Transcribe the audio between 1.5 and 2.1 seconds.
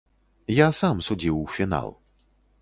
фінал.